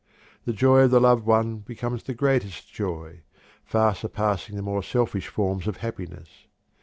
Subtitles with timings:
[0.45, 3.21] The joy of the loved one becomes the greatest joy,
[3.63, 6.47] far surpassing the more selfish forms of happiness.